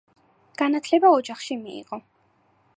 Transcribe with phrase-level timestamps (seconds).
[0.61, 2.03] განათლება ოჯახში მიიღო.